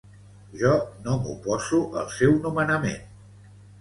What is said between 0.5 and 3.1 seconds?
Jo no m'oposo al seu nomenament.